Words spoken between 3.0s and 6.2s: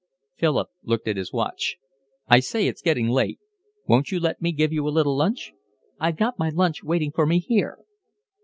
late. Won't you let me give you a little lunch?" "I've